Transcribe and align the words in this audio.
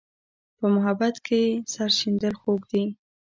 په 0.57 0.65
محبت 0.75 1.15
کې 1.27 1.41
سر 1.73 1.89
شیندل 1.99 2.33
خوږ 2.41 2.61
دي. 2.71 2.85